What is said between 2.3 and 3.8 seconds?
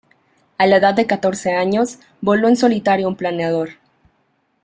en solitario un planeador.